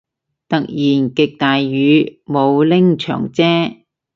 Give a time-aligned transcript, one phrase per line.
[0.49, 0.65] 突然
[1.13, 3.43] 極大雨，冇拎長遮